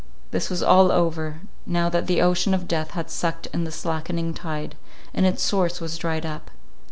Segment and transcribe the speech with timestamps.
[0.31, 4.33] This was all over, now that the ocean of death had sucked in the slackening
[4.33, 4.73] tide,
[5.13, 6.49] and its source was dried up.